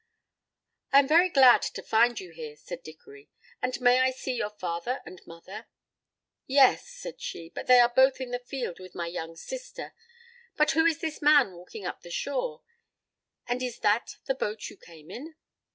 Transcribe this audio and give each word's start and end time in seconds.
"I 0.91 0.97
am 0.97 1.07
very 1.07 1.29
glad 1.29 1.61
to 1.61 1.83
find 1.83 2.19
you 2.19 2.31
here," 2.31 2.55
said 2.55 2.81
Dickory, 2.81 3.29
"and 3.61 3.79
may 3.79 3.99
I 3.99 4.09
see 4.09 4.33
your 4.33 4.49
father 4.49 5.03
and 5.05 5.21
mother?" 5.27 5.67
"Yes," 6.47 6.87
said 6.87 7.21
she, 7.21 7.49
"but 7.53 7.67
they 7.67 7.79
are 7.79 7.93
both 7.95 8.19
in 8.19 8.31
the 8.31 8.39
field 8.39 8.79
with 8.79 8.95
my 8.95 9.05
young 9.05 9.35
sister. 9.35 9.93
But 10.57 10.71
who 10.71 10.85
is 10.87 11.01
this 11.01 11.21
man 11.21 11.53
walking 11.53 11.85
up 11.85 12.01
the 12.01 12.09
shore? 12.09 12.63
And 13.45 13.61
is 13.61 13.77
that 13.81 14.17
the 14.25 14.33
boat 14.33 14.71
you 14.71 14.77
came 14.77 15.11
in?" 15.11 15.35